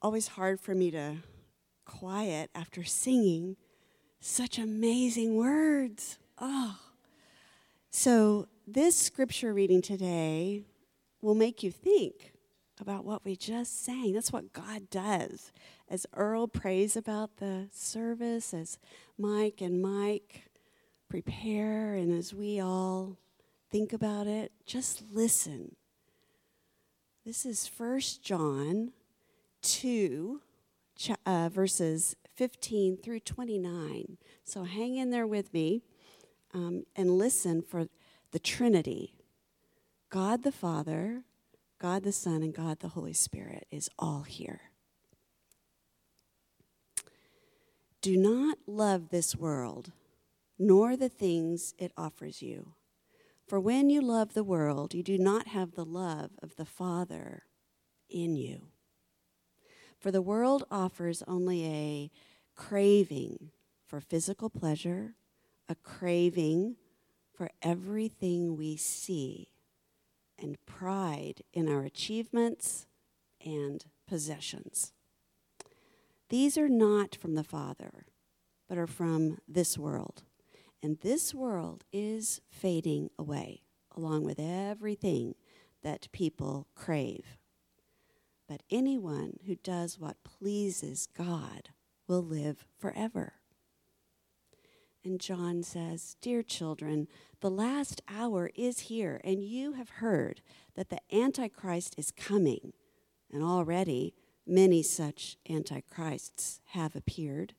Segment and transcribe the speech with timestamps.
[0.00, 1.16] always hard for me to
[1.84, 3.56] quiet after singing
[4.20, 6.18] such amazing words.
[6.38, 6.78] Oh.
[7.90, 10.62] So, this scripture reading today
[11.20, 12.32] will make you think
[12.80, 14.12] about what we just sang.
[14.12, 15.52] That's what God does.
[15.88, 18.78] As Earl prays about the service, as
[19.18, 20.50] Mike and Mike
[21.08, 23.18] prepare, and as we all
[23.70, 25.76] think about it, just listen.
[27.24, 28.92] This is 1 John
[29.62, 30.40] 2,
[31.24, 34.18] uh, verses 15 through 29.
[34.44, 35.82] So hang in there with me
[36.52, 37.86] um, and listen for
[38.32, 39.14] the Trinity
[40.10, 41.22] God the Father,
[41.78, 44.60] God the Son, and God the Holy Spirit is all here.
[48.02, 49.92] Do not love this world,
[50.58, 52.74] nor the things it offers you.
[53.46, 57.44] For when you love the world, you do not have the love of the Father
[58.10, 58.71] in you.
[60.02, 62.10] For the world offers only a
[62.56, 63.52] craving
[63.86, 65.14] for physical pleasure,
[65.68, 66.74] a craving
[67.32, 69.52] for everything we see,
[70.36, 72.88] and pride in our achievements
[73.46, 74.92] and possessions.
[76.30, 78.06] These are not from the Father,
[78.68, 80.24] but are from this world.
[80.82, 83.62] And this world is fading away,
[83.96, 85.36] along with everything
[85.84, 87.38] that people crave.
[88.52, 91.70] But anyone who does what pleases God
[92.06, 93.36] will live forever.
[95.02, 97.08] And John says, Dear children,
[97.40, 100.42] the last hour is here, and you have heard
[100.74, 102.74] that the Antichrist is coming.
[103.32, 104.12] And already
[104.46, 107.54] many such Antichrists have appeared.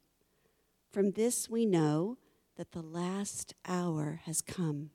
[0.91, 2.19] From this we know
[2.55, 4.91] that the last hour has come.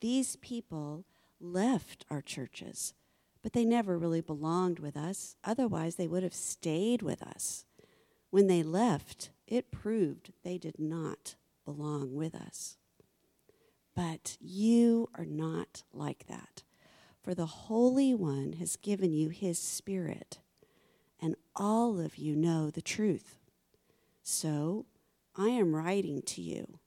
[0.00, 1.04] These people
[1.38, 2.94] left our churches,
[3.42, 5.36] but they never really belonged with us.
[5.44, 7.64] Otherwise, they would have stayed with us.
[8.30, 11.34] When they left, it proved they did not
[11.64, 12.78] belong with us.
[13.94, 16.62] But you are not like that,
[17.22, 20.38] for the Holy One has given you his Spirit,
[21.20, 23.38] and all of you know the truth.
[24.22, 24.86] So
[25.36, 26.78] I am writing to you,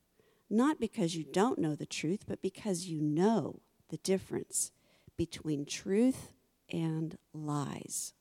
[0.50, 4.72] not because you don't know the truth, but because you know the difference
[5.16, 6.32] between truth
[6.70, 8.14] and lies.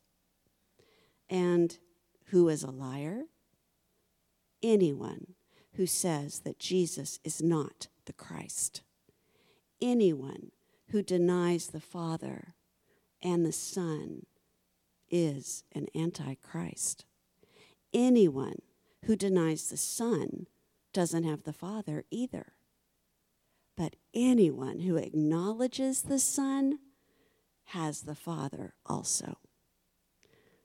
[1.30, 1.78] And
[2.26, 3.24] who is a liar?
[4.62, 5.34] Anyone
[5.74, 8.82] who says that Jesus is not the Christ.
[9.82, 10.52] Anyone
[10.90, 12.56] who denies the Father
[13.22, 14.26] and the Son
[15.10, 17.06] is an antichrist.
[17.94, 18.60] Anyone
[19.06, 20.48] who denies the Son
[20.94, 22.54] doesn't have the Father either.
[23.76, 26.80] But anyone who acknowledges the Son
[27.66, 29.38] has the Father also.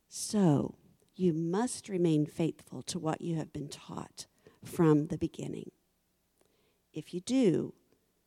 [0.09, 0.77] So
[1.15, 4.27] you must remain faithful to what you have been taught
[4.65, 5.71] from the beginning.
[6.93, 7.75] If you do,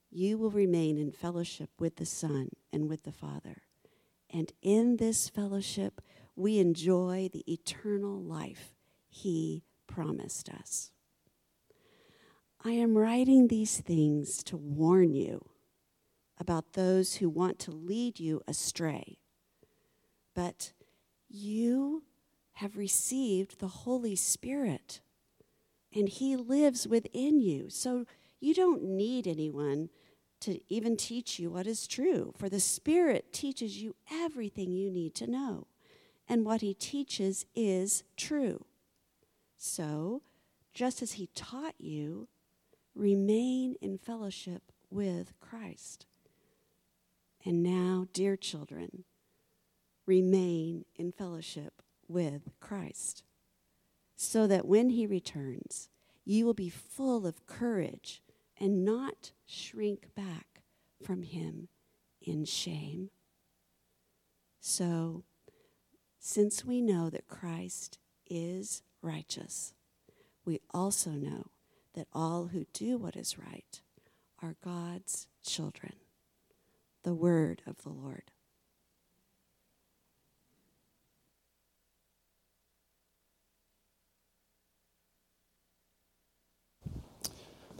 [0.09, 3.63] you will remain in fellowship with the Son and with the Father.
[4.29, 6.01] And in this fellowship,
[6.35, 8.75] we enjoy the eternal life
[9.09, 10.91] He promised us.
[12.63, 15.49] I am writing these things to warn you
[16.37, 19.19] about those who want to lead you astray.
[20.33, 20.73] But
[21.29, 22.03] you
[22.53, 25.01] have received the Holy Spirit,
[25.93, 27.69] and He lives within you.
[27.69, 28.05] So
[28.39, 29.89] you don't need anyone
[30.41, 35.15] to even teach you what is true, for the Spirit teaches you everything you need
[35.15, 35.67] to know.
[36.27, 38.65] And what He teaches is true.
[39.57, 40.21] So,
[40.73, 42.27] just as He taught you,
[42.93, 46.05] remain in fellowship with Christ.
[47.45, 49.03] And now, dear children,
[50.05, 53.23] remain in fellowship with Christ,
[54.15, 55.89] so that when he returns,
[56.25, 58.21] you will be full of courage
[58.57, 60.61] and not shrink back
[61.03, 61.67] from him
[62.21, 63.09] in shame.
[64.61, 65.23] So,
[66.19, 67.99] since we know that Christ
[68.29, 69.73] is righteous,
[70.45, 71.47] we also know
[71.93, 73.81] that all who do what is right
[74.41, 75.93] are God's children.
[77.03, 78.23] The word of the Lord.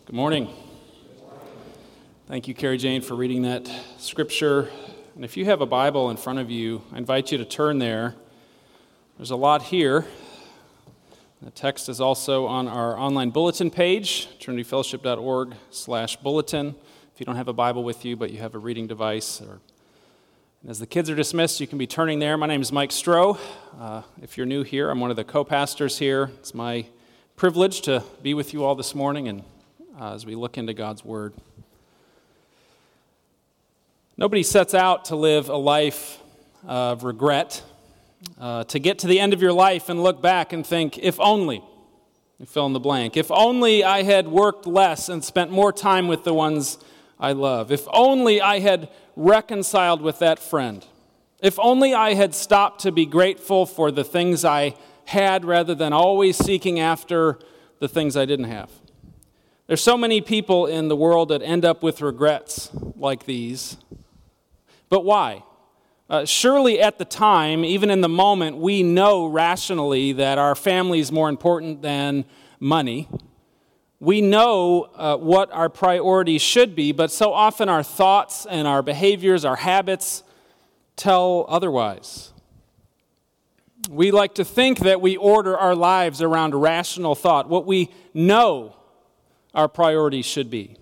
[0.06, 0.50] Good morning.
[2.28, 4.70] Thank you, Carrie Jane, for reading that scripture.
[5.16, 7.80] And if you have a Bible in front of you, I invite you to turn
[7.80, 8.16] there.
[9.16, 10.06] There's a lot here.
[11.42, 16.76] The text is also on our online bulletin page, trinityfellowship.org slash bulletin.
[17.14, 19.60] If you don't have a Bible with you, but you have a reading device or
[20.68, 22.38] as the kids are dismissed, you can be turning there.
[22.38, 23.38] My name is Mike Stroh.
[23.80, 26.32] Uh, if you're new here, I'm one of the co pastors here.
[26.40, 26.88] It's my
[27.36, 29.44] privilege to be with you all this morning and
[30.02, 31.36] uh, as we look into God's Word.
[34.18, 36.18] Nobody sets out to live a life
[36.66, 37.62] of regret,
[38.40, 41.20] uh, to get to the end of your life and look back and think, if
[41.20, 41.62] only,
[42.48, 46.24] fill in the blank, if only I had worked less and spent more time with
[46.24, 46.80] the ones
[47.24, 50.86] I love, if only I had reconciled with that friend.
[51.42, 54.76] If only I had stopped to be grateful for the things I
[55.06, 57.40] had rather than always seeking after
[57.80, 58.70] the things I didn't have.
[59.68, 63.78] There's so many people in the world that end up with regrets like these.
[64.90, 65.44] But why?
[66.10, 71.00] Uh, surely at the time, even in the moment, we know rationally that our family
[71.00, 72.26] is more important than
[72.60, 73.08] money.
[74.04, 78.82] We know uh, what our priorities should be, but so often our thoughts and our
[78.82, 80.24] behaviors, our habits,
[80.98, 82.34] tell otherwise.
[83.90, 88.76] We like to think that we order our lives around rational thought, what we know
[89.54, 90.76] our priorities should be.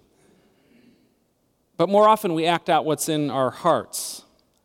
[1.78, 4.24] But more often we act out what's in our hearts.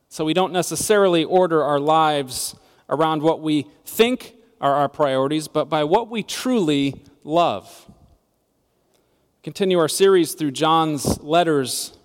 [0.09, 2.57] So we don't necessarily order our lives
[2.89, 7.86] around what we think are our priorities, but by what we truly love
[9.47, 11.97] continue our series through John's letters.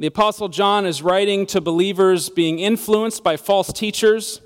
[0.00, 4.40] The Apostle John is writing to believers being influenced by false teachers,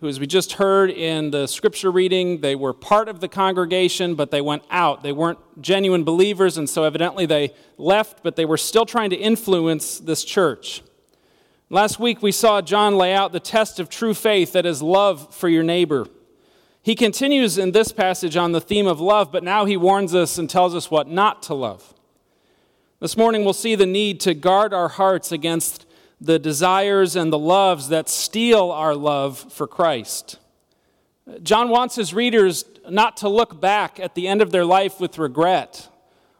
[0.00, 4.14] who, as we just heard in the scripture reading, they were part of the congregation,
[4.14, 5.02] but they went out.
[5.02, 9.16] They weren't genuine believers, and so evidently they left, but they were still trying to
[9.16, 10.82] influence this church.
[11.68, 15.34] Last week, we saw John lay out the test of true faith that is love
[15.34, 16.06] for your neighbor.
[16.82, 20.38] He continues in this passage on the theme of love, but now he warns us
[20.38, 21.94] and tells us what not to love.
[23.00, 25.86] This morning, we'll see the need to guard our hearts against
[26.20, 30.38] the desires and the loves that steal our love for Christ.
[31.42, 35.18] John wants his readers not to look back at the end of their life with
[35.18, 35.88] regret,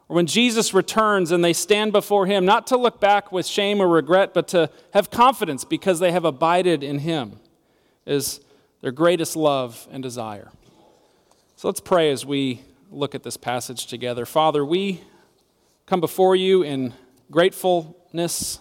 [0.09, 3.79] or when Jesus returns and they stand before him, not to look back with shame
[3.79, 7.39] or regret, but to have confidence because they have abided in him.
[8.05, 8.41] Is
[8.81, 10.51] their greatest love and desire.
[11.55, 14.25] So let's pray as we look at this passage together.
[14.25, 15.01] Father, we
[15.85, 16.93] come before you in
[17.29, 18.59] gratefulness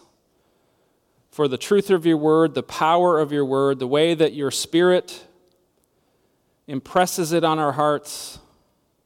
[1.30, 4.50] for the truth of your word, the power of your word, the way that your
[4.50, 5.26] spirit
[6.66, 8.38] impresses it on our hearts,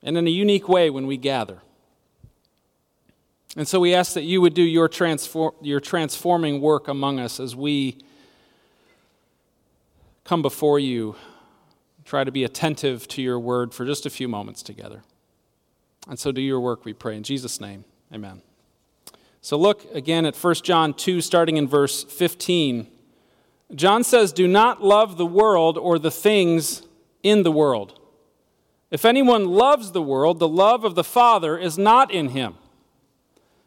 [0.03, 1.63] and in a unique way when we gather.
[3.57, 7.39] And so we ask that you would do your, transform, your transforming work among us
[7.39, 7.99] as we
[10.25, 11.17] come before you,
[12.05, 15.03] try to be attentive to your word for just a few moments together.
[16.09, 17.17] And so do your work, we pray.
[17.17, 18.43] In Jesus' name, amen.
[19.41, 22.87] So look again at 1 John 2, starting in verse 15.
[23.75, 26.83] John says, Do not love the world or the things
[27.23, 27.99] in the world.
[28.91, 32.55] If anyone loves the world, the love of the Father is not in him.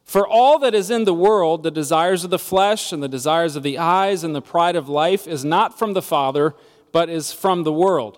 [0.08, 3.58] For all that is in the world, the desires of the flesh and the desires
[3.58, 6.56] of the eyes and the pride of life, is not from the Father,
[6.94, 8.18] but is from the world.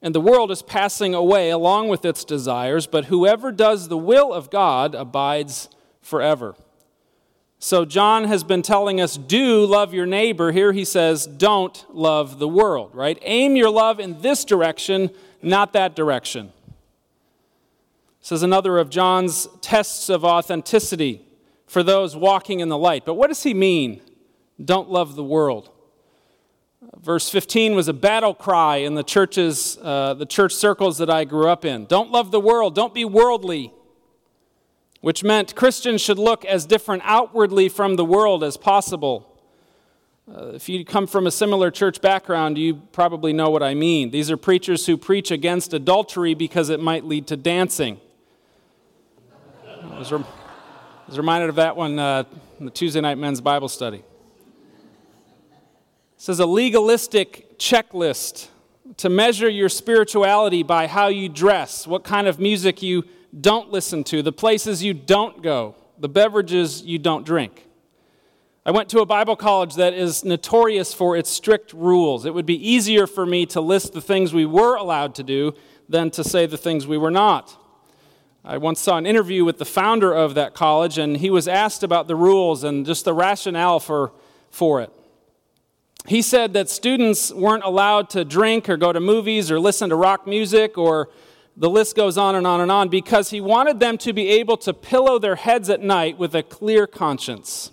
[0.00, 4.32] And the world is passing away along with its desires, but whoever does the will
[4.32, 5.68] of God abides
[6.00, 6.54] forever.
[7.58, 10.52] So, John has been telling us, do love your neighbor.
[10.52, 13.18] Here he says, don't love the world, right?
[13.22, 15.10] Aim your love in this direction,
[15.42, 16.52] not that direction.
[18.24, 21.20] This is another of John's tests of authenticity
[21.66, 23.04] for those walking in the light.
[23.04, 24.00] But what does he mean?
[24.64, 25.68] Don't love the world.
[27.02, 31.24] Verse 15 was a battle cry in the churches, uh, the church circles that I
[31.24, 31.84] grew up in.
[31.84, 32.74] Don't love the world.
[32.74, 33.74] Don't be worldly.
[35.02, 39.38] Which meant Christians should look as different outwardly from the world as possible.
[40.34, 44.12] Uh, if you come from a similar church background, you probably know what I mean.
[44.12, 48.00] These are preachers who preach against adultery because it might lead to dancing.
[49.92, 50.24] I was, I
[51.06, 52.24] was reminded of that one uh,
[52.58, 54.02] in the Tuesday night men's Bible study.
[56.16, 58.48] This is a legalistic checklist
[58.96, 63.04] to measure your spirituality by how you dress, what kind of music you
[63.38, 67.66] don't listen to, the places you don't go, the beverages you don't drink.
[68.64, 72.24] I went to a Bible college that is notorious for its strict rules.
[72.24, 75.52] It would be easier for me to list the things we were allowed to do
[75.90, 77.60] than to say the things we were not.
[78.46, 81.82] I once saw an interview with the founder of that college, and he was asked
[81.82, 84.12] about the rules and just the rationale for,
[84.50, 84.92] for it.
[86.06, 89.96] He said that students weren't allowed to drink or go to movies or listen to
[89.96, 91.08] rock music, or
[91.56, 94.58] the list goes on and on and on, because he wanted them to be able
[94.58, 97.72] to pillow their heads at night with a clear conscience.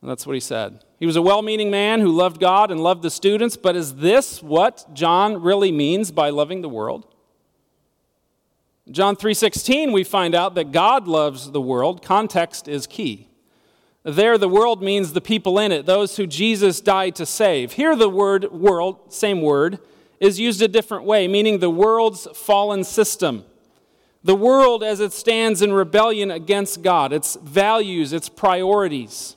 [0.00, 0.84] And that's what he said.
[1.00, 3.96] He was a well meaning man who loved God and loved the students, but is
[3.96, 7.11] this what John really means by loving the world?
[8.92, 12.02] John 3:16 we find out that God loves the world.
[12.02, 13.28] Context is key.
[14.04, 17.72] There the world means the people in it, those who Jesus died to save.
[17.72, 19.78] Here the word world, same word,
[20.20, 23.44] is used a different way, meaning the world's fallen system.
[24.22, 29.36] The world as it stands in rebellion against God, its values, its priorities.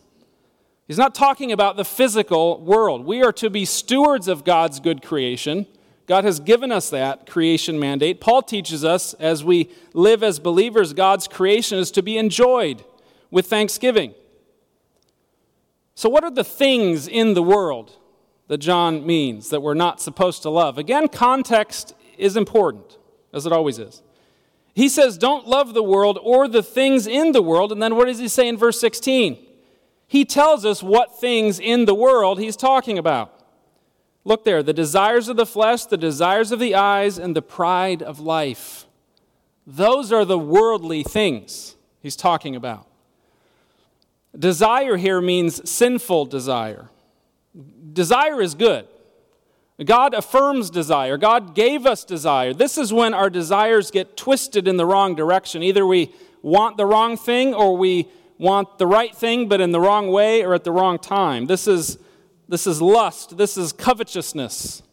[0.86, 3.06] He's not talking about the physical world.
[3.06, 5.66] We are to be stewards of God's good creation.
[6.06, 8.22] God has given us that creation mandate.
[8.22, 12.84] Paul teaches us as we live as believers, God's creation is to be enjoyed
[13.32, 14.14] with thanksgiving.
[15.96, 17.98] So, what are the things in the world
[18.48, 20.78] that John means that we're not supposed to love?
[20.78, 22.98] Again, context is important,
[23.34, 24.04] as it always is.
[24.74, 27.72] He says, Don't love the world or the things in the world.
[27.72, 29.38] And then what does he say in verse 16?
[30.08, 33.35] He tells us what things in the world he's talking about.
[34.26, 38.02] Look there the desires of the flesh, the desires of the eyes, and the pride
[38.02, 38.86] of life.
[39.68, 42.88] Those are the worldly things he's talking about.
[44.38, 46.90] Desire here means sinful desire.
[47.94, 48.88] Desire is good.
[49.84, 51.18] God affirms desire.
[51.18, 52.54] God gave us desire.
[52.54, 55.64] This is when our desires get twisted in the wrong direction.
[55.64, 59.80] Either we want the wrong thing or we want the right thing but in the
[59.80, 61.48] wrong way or at the wrong time.
[61.48, 61.98] This is
[62.48, 63.38] this is lust.
[63.38, 64.84] This is covetousness.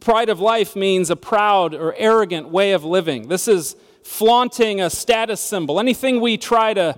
[0.00, 3.28] Pride of life means a proud or arrogant way of living.
[3.28, 5.78] This is flaunting a status symbol.
[5.80, 6.96] Anything we try to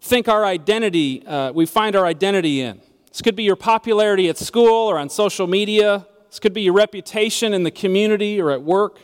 [0.00, 2.80] think our identity, uh, we find our identity in.
[3.08, 6.06] This could be your popularity at school or on social media.
[6.28, 9.00] This could be your reputation in the community or at work,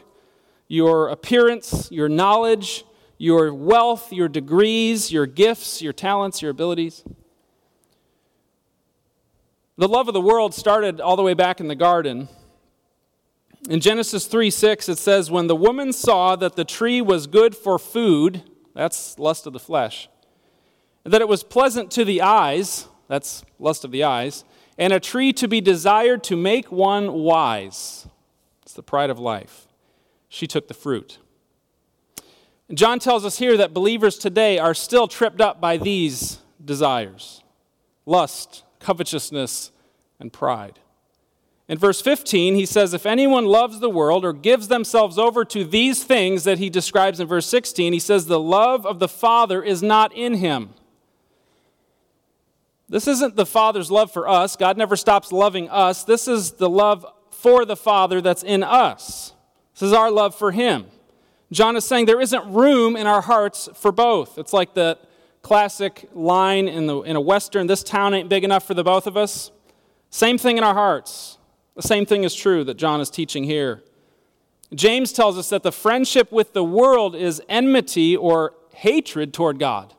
[0.68, 2.84] your appearance, your knowledge,
[3.18, 7.02] your wealth, your degrees, your gifts, your talents, your abilities.
[9.78, 12.28] The love of the world started all the way back in the garden.
[13.68, 17.54] In Genesis 3 6, it says, When the woman saw that the tree was good
[17.54, 18.42] for food,
[18.75, 20.09] that's lust of the flesh,
[21.04, 24.45] that it was pleasant to the eyes, that's lust of the eyes,
[24.78, 28.06] and a tree to be desired to make one wise,
[28.62, 29.66] it's the pride of life,
[30.28, 31.18] she took the fruit.
[32.73, 37.42] John tells us here that believers today are still tripped up by these desires
[38.06, 39.71] lust, covetousness,
[40.18, 40.80] and pride.
[41.68, 45.64] In verse 15, he says, If anyone loves the world or gives themselves over to
[45.64, 49.62] these things that he describes in verse 16, he says, The love of the Father
[49.62, 50.71] is not in him.
[52.88, 54.54] This isn't the Father's love for us.
[54.54, 56.04] God never stops loving us.
[56.04, 59.33] This is the love for the Father that's in us.
[59.75, 60.87] This is our love for him.
[61.50, 64.38] John is saying there isn't room in our hearts for both.
[64.38, 64.99] It's like the
[65.46, 69.06] classic line in, the, in a Western this town ain't big enough for the both
[69.06, 69.52] of us.
[70.10, 71.38] Same thing in our hearts.
[71.76, 73.84] The same thing is true that John is teaching here.
[74.74, 79.94] James tells us that the friendship with the world is enmity or hatred toward God.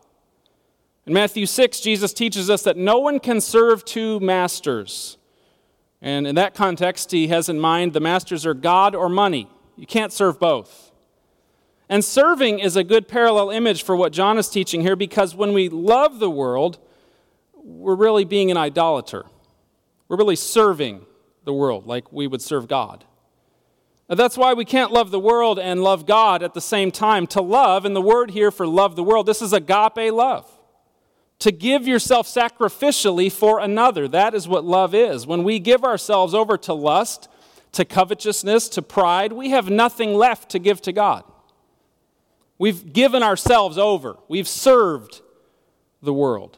[1.05, 5.17] In Matthew 6, Jesus teaches us that no one can serve two masters.
[6.01, 9.47] And in that context, he has in mind the masters are God or money.
[9.77, 10.86] You can't serve both.
[11.89, 15.53] And serving is a good parallel image for what John is teaching here because when
[15.53, 16.79] we love the world,
[17.53, 19.25] we're really being an idolater.
[20.07, 21.05] We're really serving
[21.45, 23.05] the world like we would serve God.
[24.09, 27.27] That's why we can't love the world and love God at the same time.
[27.27, 30.49] To love, and the word here for love the world, this is agape love.
[31.39, 34.07] To give yourself sacrificially for another.
[34.07, 35.27] That is what love is.
[35.27, 37.27] When we give ourselves over to lust,
[37.73, 41.25] to covetousness, to pride, we have nothing left to give to God.
[42.59, 44.17] We've given ourselves over.
[44.27, 45.21] We've served
[46.01, 46.57] the world.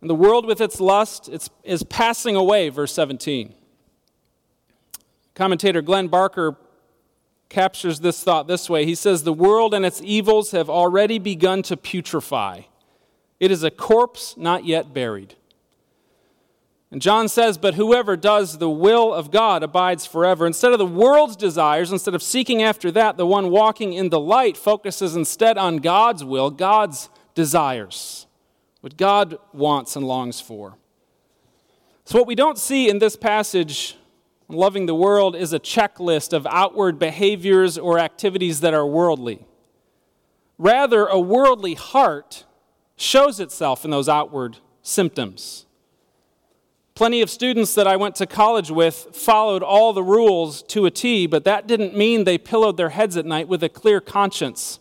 [0.00, 3.54] And the world with its lust it's, is passing away, verse 17.
[5.34, 6.56] Commentator Glenn Barker
[7.48, 8.84] captures this thought this way.
[8.84, 12.66] He says, The world and its evils have already begun to putrefy.
[13.38, 15.34] It is a corpse not yet buried.
[16.92, 20.46] And John says, But whoever does the will of God abides forever.
[20.46, 24.18] Instead of the world's desires, instead of seeking after that, the one walking in the
[24.18, 28.26] light focuses instead on God's will, God's desires,
[28.80, 30.76] what God wants and longs for.
[32.04, 33.96] So, what we don't see in this passage,
[34.48, 39.46] loving the world, is a checklist of outward behaviors or activities that are worldly.
[40.58, 42.44] Rather, a worldly heart
[42.96, 45.66] shows itself in those outward symptoms.
[47.00, 50.90] Plenty of students that I went to college with followed all the rules to a
[50.90, 54.80] T, but that didn't mean they pillowed their heads at night with a clear conscience.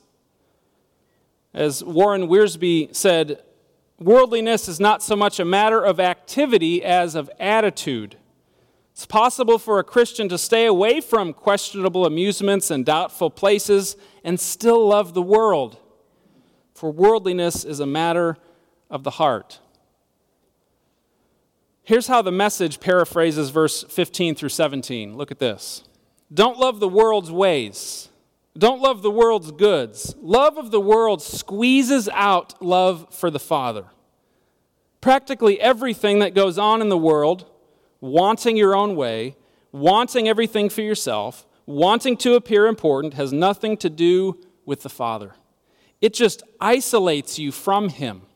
[1.54, 3.42] As Warren Wiersbe said,
[4.02, 8.18] worldliness is not so much a matter of activity as of attitude.
[8.92, 13.96] It's possible for a Christian to stay away from questionable amusements and doubtful places
[14.26, 15.78] and still love the world,
[16.74, 18.36] for worldliness is a matter
[18.90, 19.62] of the heart.
[21.90, 25.18] Here's how the message paraphrases verse 15 through 17.
[25.18, 25.86] Look at this.
[26.32, 28.10] Don't love the world's ways.
[28.56, 30.14] Don't love the world's goods.
[30.22, 33.86] Love of the world squeezes out love for the Father.
[35.02, 37.50] Practically everything that goes on in the world
[38.02, 39.36] wanting your own way,
[39.72, 45.34] wanting everything for yourself, wanting to appear important has nothing to do with the Father.
[46.02, 48.28] It just isolates you from Him.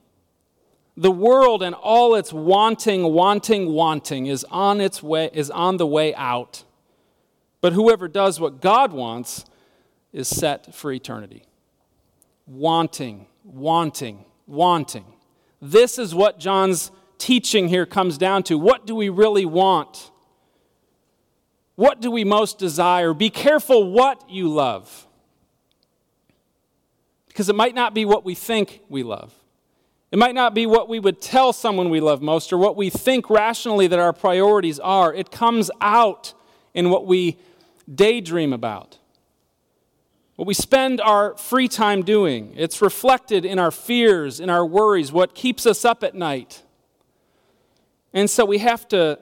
[0.96, 5.88] The world and all its wanting, wanting, wanting is on its way is on the
[5.88, 6.64] way out.
[7.62, 9.46] But whoever does what God wants
[10.12, 11.46] is set for eternity.
[12.46, 15.06] Wanting, wanting, wanting.
[15.62, 20.12] This is what John's teaching here comes down to what do we really want?
[21.76, 23.14] What do we most desire?
[23.14, 25.08] Be careful what you love.
[27.28, 29.34] Because it might not be what we think we love.
[30.14, 32.92] It might not be what we would tell someone we love most or what we
[32.92, 35.12] think rationally that our priorities are.
[35.12, 36.36] It comes out
[36.76, 37.40] in what we
[37.92, 39.00] daydream about,
[40.36, 42.54] what we spend our free time doing.
[42.56, 46.62] It's reflected in our fears, in our worries, what keeps us up at night.
[48.14, 49.18] And so we have to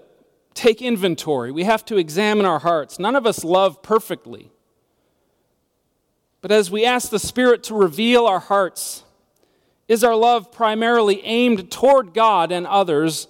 [0.54, 1.54] take inventory.
[1.54, 3.00] We have to examine our hearts.
[3.00, 4.52] None of us love perfectly.
[6.42, 9.06] But as we ask the Spirit to reveal our hearts,
[9.92, 13.28] is our love primarily aimed toward God and others,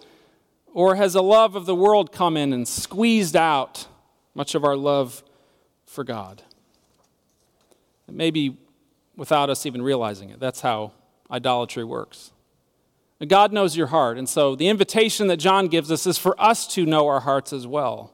[0.72, 3.88] or has a love of the world come in and squeezed out
[4.36, 5.24] much of our love
[5.88, 6.44] for God?
[8.08, 8.60] Maybe
[9.15, 10.39] without us even realizing it.
[10.39, 10.91] That's how
[11.32, 12.32] idolatry works.
[13.27, 14.20] God knows your heart.
[14.20, 17.53] And so the invitation that John gives us is for us to know our hearts
[17.53, 18.13] as well,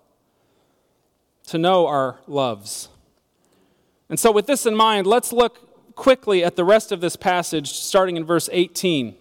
[1.48, 2.88] to know our loves.
[4.08, 5.67] And so, with this in mind, let's look
[5.98, 9.16] quickly at the rest of this passage, starting in verse 18,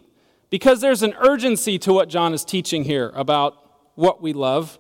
[0.51, 3.57] because there's an urgency to what John is teaching here about
[3.97, 4.79] what we love.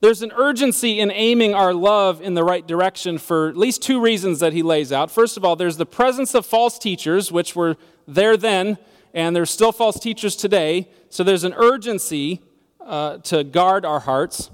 [0.00, 4.00] There's an urgency in aiming our love in the right direction for at least two
[4.00, 5.12] reasons that he lays out.
[5.12, 7.76] First of all, there's the presence of false teachers, which were
[8.08, 8.78] there then
[9.16, 10.90] and there's still false teachers today.
[11.08, 12.42] So there's an urgency
[12.78, 14.50] uh, to guard our hearts.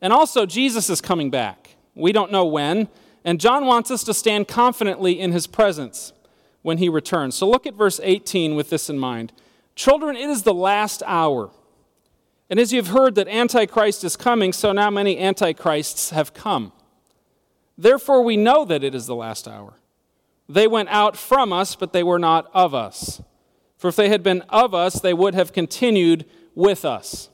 [0.00, 1.76] And also, Jesus is coming back.
[1.94, 2.88] We don't know when.
[3.26, 6.14] And John wants us to stand confidently in his presence
[6.66, 7.36] when he returns.
[7.36, 9.32] So look at verse 18 with this in mind.
[9.76, 11.50] Children, it is the last hour.
[12.50, 16.72] And as you've heard that Antichrist is coming, so now many Antichrists have come.
[17.78, 19.74] Therefore, we know that it is the last hour.
[20.48, 23.22] They went out from us, but they were not of us.
[23.76, 26.24] For if they had been of us, they would have continued
[26.56, 27.28] with us.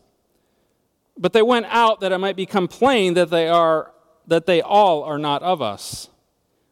[1.16, 3.94] But they went out that it might become plain that they are
[4.26, 6.10] that they all are not of us.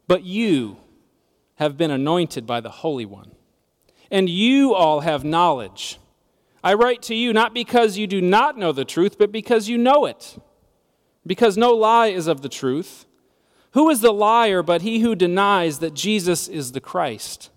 [0.07, 0.77] But you
[1.61, 3.33] have been anointed by the Holy One.
[4.11, 6.01] And you all have knowledge.
[6.64, 9.77] I write to you not because you do not know the truth, but because you
[9.77, 10.38] know it.
[11.27, 13.05] Because no lie is of the truth.
[13.73, 17.51] Who is the liar but he who denies that Jesus is the Christ?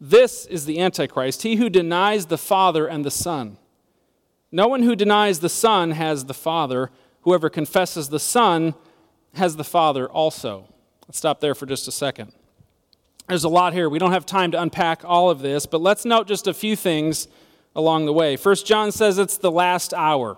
[0.00, 3.58] This is the Antichrist, he who denies the Father and the Son.
[4.50, 6.90] No one who denies the Son has the Father.
[7.20, 8.74] Whoever confesses the Son
[9.34, 10.72] has the Father also.
[11.06, 12.32] Let's stop there for just a second.
[13.30, 13.88] There's a lot here.
[13.88, 16.74] We don't have time to unpack all of this, but let's note just a few
[16.74, 17.28] things
[17.76, 18.36] along the way.
[18.36, 20.36] First John says it's the last hour.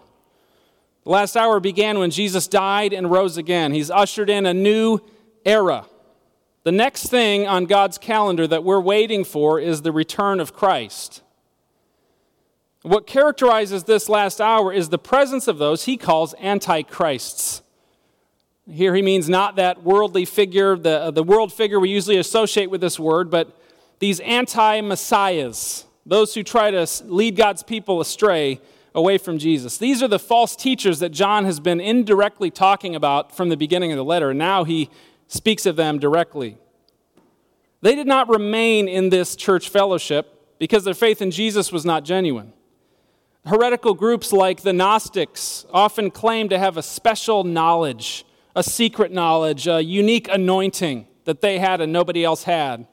[1.05, 3.73] The last hour began when Jesus died and rose again.
[3.73, 5.01] He's ushered in a new
[5.47, 5.87] era.
[6.65, 11.23] The next thing on God's calendar that we're waiting for is the return of Christ.
[12.83, 17.63] What characterizes this last hour is the presence of those he calls antichrists.
[18.73, 22.71] Here he means not that worldly figure, the, uh, the world figure we usually associate
[22.71, 23.61] with this word, but
[23.99, 28.61] these anti messiahs, those who try to lead God's people astray
[28.95, 29.77] away from Jesus.
[29.77, 33.93] These are the false teachers that John has been indirectly talking about from the beginning
[33.93, 34.31] of the letter.
[34.31, 34.89] And now he
[35.29, 36.57] speaks of them directly.
[37.83, 42.05] They did not remain in this church fellowship because their faith in Jesus was not
[42.05, 42.53] genuine.
[43.45, 49.67] Heretical groups like the Gnostics often claim to have a special knowledge, a secret knowledge,
[49.67, 52.87] a unique anointing that they had and nobody else had.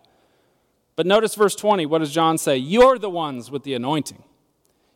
[0.95, 1.85] But notice verse 20.
[1.85, 2.57] What does John say?
[2.57, 4.23] You're the ones with the anointing.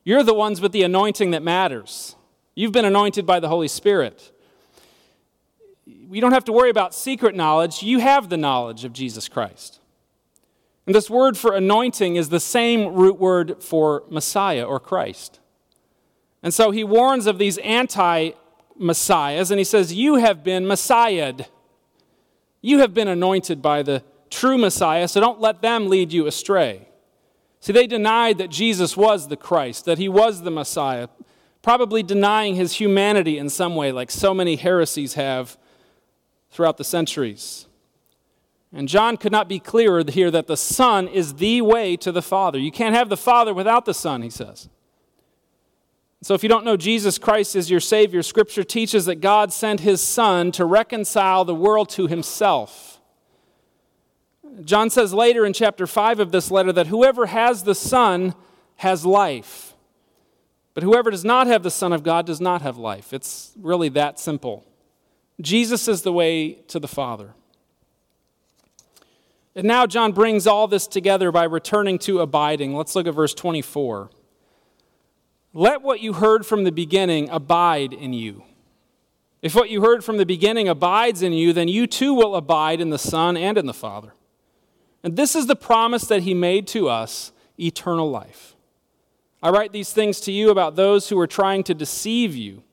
[0.04, 2.16] You're the ones with the anointing that matters.
[2.56, 4.34] You've been anointed by the Holy Spirit
[5.86, 7.84] you don't have to worry about secret knowledge.
[7.84, 9.80] You have the knowledge of Jesus Christ.
[10.86, 15.40] And this word for anointing is the same root word for Messiah or Christ.
[16.42, 18.32] And so he warns of these anti
[18.78, 21.48] messiahs and he says, You have been messiahed.
[22.62, 26.88] You have been anointed by the true Messiah, so don't let them lead you astray.
[27.60, 31.08] See, they denied that Jesus was the Christ, that he was the Messiah,
[31.62, 35.58] probably denying his humanity in some way, like so many heresies have
[36.52, 37.68] throughout the centuries.
[38.74, 42.22] And John could not be clearer here that the Son is the way to the
[42.22, 42.58] Father.
[42.58, 44.68] You can't have the Father without the Son, he says.
[46.24, 49.82] So, if you don't know Jesus Christ as your Savior, Scripture teaches that God sent
[49.82, 53.02] His Son to reconcile the world to Himself.
[54.64, 58.36] John says later in chapter 5 of this letter that whoever has the Son
[58.78, 59.74] has life.
[60.74, 63.12] But whoever does not have the Son of God does not have life.
[63.12, 64.66] It's really that simple.
[65.42, 67.34] Jesus is the way to the Father.
[69.56, 72.74] And now John brings all this together by returning to abiding.
[72.74, 74.10] Let's look at verse 24.
[75.54, 78.44] Let what you heard from the beginning abide in you.
[79.42, 82.82] If what you heard from the beginning abides in you, then you too will abide
[82.82, 84.14] in the Son and in the Father.
[85.04, 88.56] And this is the promise that He made to us eternal life.
[89.44, 92.64] I write these things to you about those who are trying to deceive you,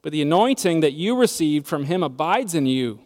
[0.00, 3.00] but the anointing that you received from Him abides in you.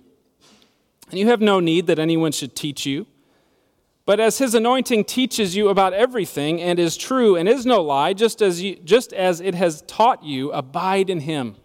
[1.10, 3.06] And you have no need that anyone should teach you.
[4.04, 8.12] But as his anointing teaches you about everything and is true and is no lie,
[8.12, 11.56] just as, you, just as it has taught you, abide in him.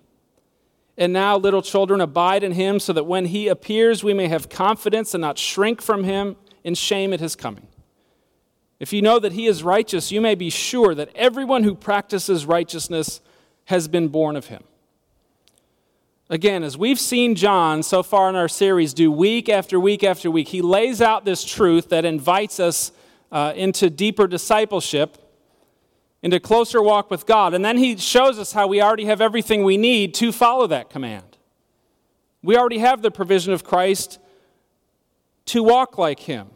[0.98, 4.50] And now, little children, abide in him so that when he appears, we may have
[4.50, 7.68] confidence and not shrink from him in shame at his coming.
[8.80, 12.46] If you know that he is righteous, you may be sure that everyone who practices
[12.46, 13.22] righteousness
[13.66, 14.64] has been born of him.
[16.30, 20.30] Again, as we've seen John so far in our series do week after week after
[20.30, 22.92] week, he lays out this truth that invites us
[23.32, 25.18] uh, into deeper discipleship,
[26.22, 27.54] into closer walk with God.
[27.54, 30.90] And then he shows us how we already have everything we need to follow that
[30.90, 31.38] command.
[32.44, 34.20] We already have the provision of Christ
[35.46, 36.50] to walk like him.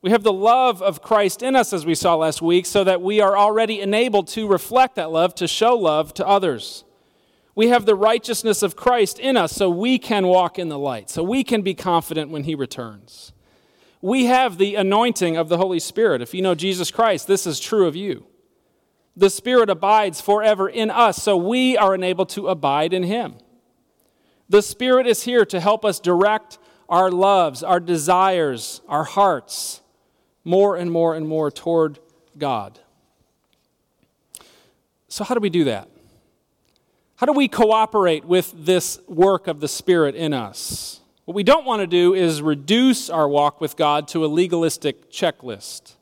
[0.00, 3.02] We have the love of Christ in us, as we saw last week, so that
[3.02, 6.84] we are already enabled to reflect that love, to show love to others.
[7.54, 11.08] We have the righteousness of Christ in us so we can walk in the light,
[11.08, 13.32] so we can be confident when He returns.
[14.00, 16.20] We have the anointing of the Holy Spirit.
[16.20, 18.26] If you know Jesus Christ, this is true of you.
[19.16, 23.36] The Spirit abides forever in us, so we are enabled to abide in Him.
[24.48, 29.80] The Spirit is here to help us direct our loves, our desires, our hearts
[30.44, 31.98] more and more and more toward
[32.36, 32.78] God.
[35.08, 35.88] So, how do we do that?
[37.16, 41.00] How do we cooperate with this work of the Spirit in us?
[41.24, 45.10] What we don't want to do is reduce our walk with God to a legalistic
[45.10, 45.94] checklist.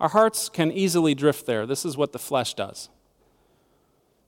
[0.00, 1.66] Our hearts can easily drift there.
[1.66, 2.88] This is what the flesh does.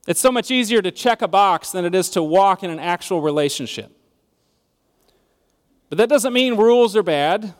[0.06, 2.78] It's so much easier to check a box than it is to walk in an
[2.78, 3.90] actual relationship.
[5.88, 7.54] But that doesn't mean rules are bad.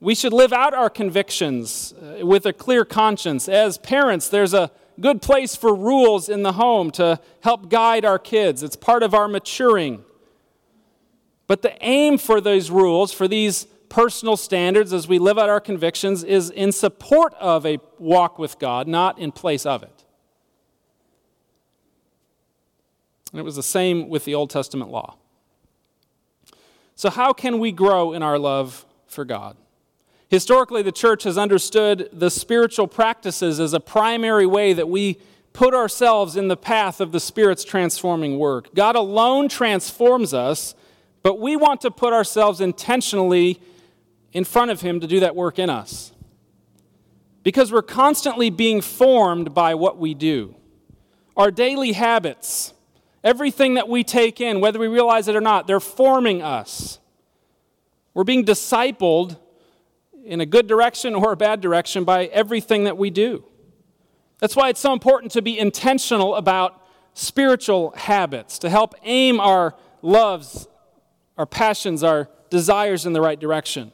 [0.00, 3.48] We should live out our convictions uh, with a clear conscience.
[3.48, 4.70] As parents, there's a
[5.00, 8.62] good place for rules in the home to help guide our kids.
[8.62, 10.04] It's part of our maturing.
[11.46, 15.60] But the aim for those rules, for these personal standards as we live out our
[15.60, 20.04] convictions, is in support of a walk with God, not in place of it.
[23.32, 25.16] And it was the same with the Old Testament law.
[26.94, 29.56] So, how can we grow in our love for God?
[30.30, 35.18] Historically, the church has understood the spiritual practices as a primary way that we
[35.52, 38.72] put ourselves in the path of the Spirit's transforming work.
[38.72, 40.76] God alone transforms us,
[41.24, 43.60] but we want to put ourselves intentionally
[44.32, 46.12] in front of Him to do that work in us.
[47.42, 50.54] Because we're constantly being formed by what we do.
[51.36, 52.72] Our daily habits,
[53.24, 57.00] everything that we take in, whether we realize it or not, they're forming us.
[58.14, 59.36] We're being discipled
[60.30, 63.44] in a good direction or a bad direction by everything that we do.
[64.38, 66.80] That's why it's so important to be intentional about
[67.14, 70.68] spiritual habits, to help aim our loves,
[71.36, 73.92] our passions, our desires in the right direction.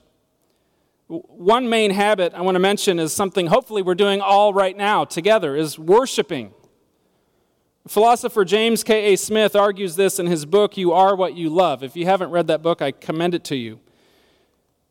[1.09, 5.07] One main habit I want to mention is something hopefully we're doing all right now
[5.07, 6.53] together is worshiping.
[7.89, 9.17] Philosopher James K.A.
[9.17, 11.83] Smith argues this in his book, You Are What You Love.
[11.83, 13.81] If you haven't read that book, I commend it to you.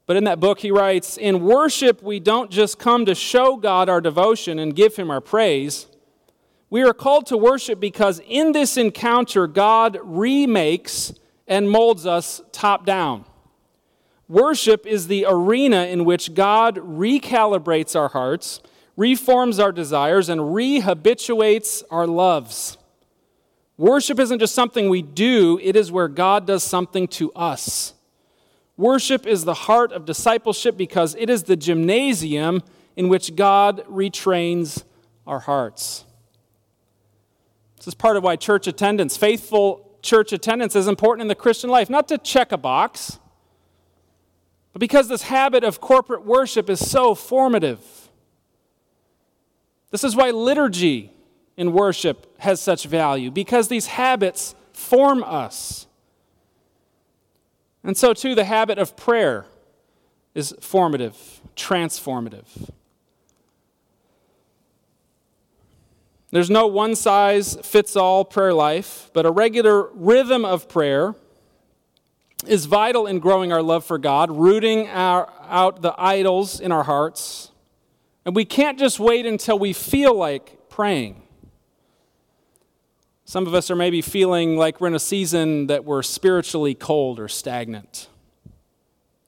[0.06, 3.90] But in that book, he writes In worship, we don't just come to show God
[3.90, 5.88] our devotion and give him our praise.
[6.70, 11.14] We are called to worship because in this encounter, God remakes
[11.48, 13.26] and molds us top down.
[14.28, 18.60] Worship is the arena in which God recalibrates our hearts,
[18.98, 22.78] reforms our desires, and rehabituates our loves.
[23.78, 27.95] Worship isn't just something we do, it is where God does something to us.
[28.78, 32.62] Worship is the heart of discipleship because it is the gymnasium
[32.96, 34.84] in which God retrains
[35.26, 36.06] our hearts.
[37.78, 41.70] This is part of why church attendance, faithful church attendance, is important in the Christian
[41.70, 41.90] life.
[41.90, 43.20] Not to check a box,
[44.74, 47.80] but because this habit of corporate worship is so formative.
[49.92, 51.14] This is why liturgy
[51.56, 55.88] in worship has such value, because these habits form us.
[57.86, 59.46] And so, too, the habit of prayer
[60.34, 62.72] is formative, transformative.
[66.32, 71.14] There's no one size fits all prayer life, but a regular rhythm of prayer
[72.48, 76.84] is vital in growing our love for God, rooting our, out the idols in our
[76.84, 77.52] hearts.
[78.26, 81.22] And we can't just wait until we feel like praying.
[83.28, 87.20] Some of us are maybe feeling like we're in a season that we're spiritually cold
[87.20, 88.08] or stagnant.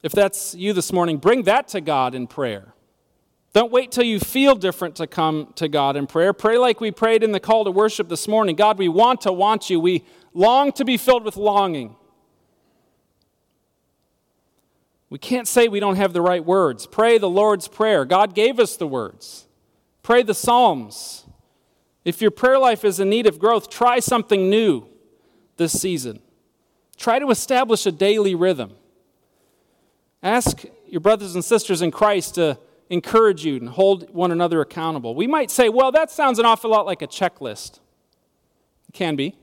[0.03, 2.73] If that's you this morning, bring that to God in prayer.
[3.53, 6.31] Don't wait till you feel different to come to God in prayer.
[6.31, 9.33] Pray like we prayed in the call to worship this morning God, we want to
[9.33, 9.79] want you.
[9.79, 11.95] We long to be filled with longing.
[15.09, 16.85] We can't say we don't have the right words.
[16.85, 18.05] Pray the Lord's Prayer.
[18.05, 19.47] God gave us the words.
[20.03, 21.26] Pray the Psalms.
[22.07, 24.87] If your prayer life is in need of growth, try something new
[25.57, 26.21] this season.
[26.95, 28.77] Try to establish a daily rhythm.
[30.23, 32.57] Ask your brothers and sisters in Christ to
[32.89, 35.15] encourage you and hold one another accountable.
[35.15, 37.81] We might say, well, that sounds an awful lot like a checklist.
[38.87, 39.35] It can be.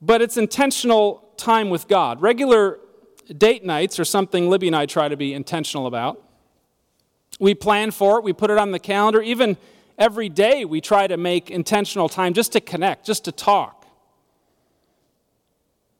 [0.00, 2.22] But it's intentional time with God.
[2.22, 2.78] Regular
[3.36, 6.22] date nights are something Libby and I try to be intentional about.
[7.40, 9.20] We plan for it, we put it on the calendar.
[9.20, 9.56] Even
[10.02, 13.86] every day, we try to make intentional time just to connect, just to talk.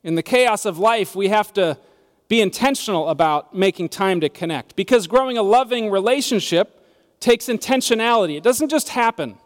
[0.02, 1.78] In the chaos of life, we have to
[2.26, 6.84] be intentional about making time to connect because growing a loving relationship
[7.20, 8.36] takes intentionality.
[8.36, 9.36] It doesn't just happen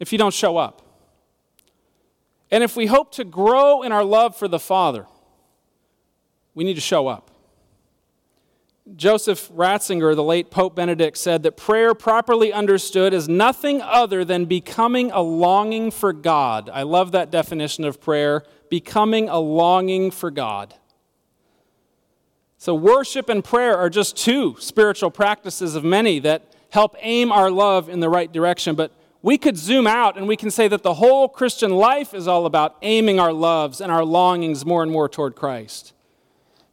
[0.00, 0.82] if you don't show up.
[2.50, 5.06] And if we hope to grow in our love for the Father,
[6.54, 7.31] we need to show up.
[8.96, 14.44] Joseph Ratzinger, the late Pope Benedict, said that prayer, properly understood, is nothing other than
[14.44, 16.68] becoming a longing for God.
[16.68, 20.74] I love that definition of prayer becoming a longing for God.
[22.58, 27.50] So, worship and prayer are just two spiritual practices of many that help aim our
[27.50, 28.74] love in the right direction.
[28.74, 32.26] But we could zoom out and we can say that the whole Christian life is
[32.26, 35.92] all about aiming our loves and our longings more and more toward Christ.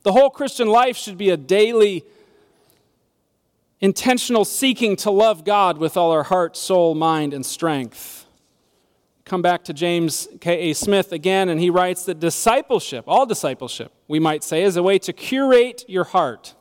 [0.03, 2.05] The whole Christian life should be a daily,
[3.81, 8.25] intentional seeking to love God with all our heart, soul, mind, and strength.
[9.25, 10.73] Come back to James K.A.
[10.73, 14.97] Smith again, and he writes that discipleship, all discipleship, we might say, is a way
[14.99, 16.55] to curate your heart,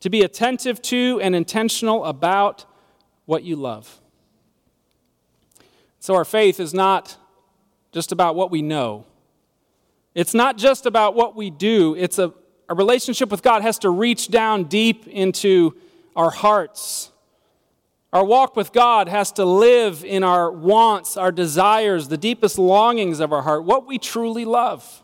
[0.00, 2.66] to be attentive to and intentional about
[3.24, 4.00] what you love.
[5.98, 7.16] So our faith is not
[7.92, 9.04] just about what we know.
[10.14, 12.32] It's not just about what we do, it's a,
[12.70, 15.74] our relationship with God has to reach down deep into
[16.14, 17.10] our hearts.
[18.12, 23.18] Our walk with God has to live in our wants, our desires, the deepest longings
[23.18, 25.02] of our heart, what we truly love.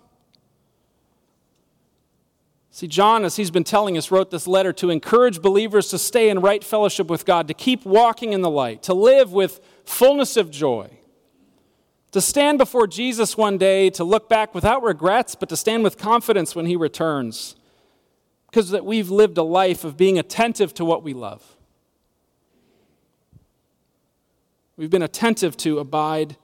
[2.70, 6.28] See, John, as he's been telling us, wrote this letter to encourage believers to stay
[6.28, 10.36] in right fellowship with God, to keep walking in the light, to live with fullness
[10.36, 10.88] of joy,
[12.16, 15.98] to stand before Jesus one day, to look back without regrets, but to stand with
[15.98, 17.56] confidence when he returns
[18.46, 21.58] because that we've lived a life of being attentive to what we love.
[24.78, 26.36] We've been attentive to abide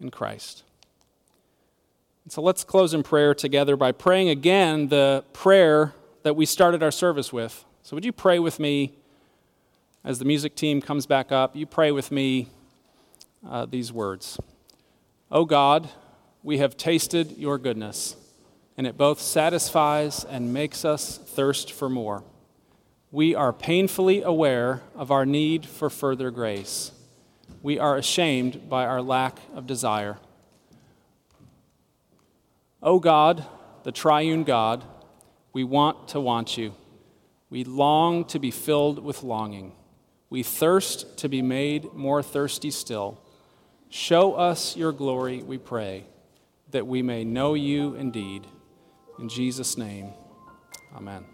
[0.00, 0.62] in Christ.
[2.24, 6.82] And so let's close in prayer together by praying again the prayer that we started
[6.82, 7.62] our service with.
[7.82, 8.94] So, would you pray with me
[10.02, 11.54] as the music team comes back up?
[11.54, 12.48] You pray with me
[13.46, 14.38] uh, these words
[15.30, 15.88] O God,
[16.42, 18.16] we have tasted your goodness
[18.80, 22.24] and it both satisfies and makes us thirst for more.
[23.12, 26.92] We are painfully aware of our need for further grace.
[27.62, 30.16] We are ashamed by our lack of desire.
[32.82, 33.44] O God,
[33.82, 34.82] the triune God,
[35.52, 36.72] we want to want you.
[37.50, 39.72] We long to be filled with longing.
[40.30, 43.19] We thirst to be made more thirsty still.
[43.90, 46.06] Show us your glory, we pray,
[46.70, 48.46] that we may know you indeed.
[49.18, 50.12] In Jesus' name,
[50.96, 51.24] Amen.